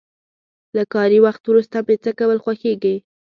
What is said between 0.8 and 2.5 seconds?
کاري وخت وروسته مې څه کول